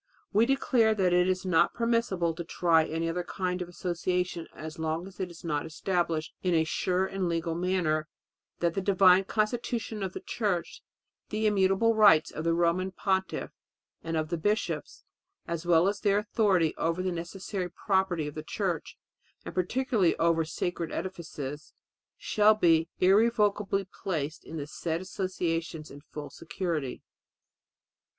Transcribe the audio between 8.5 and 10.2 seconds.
that the divine constitution of the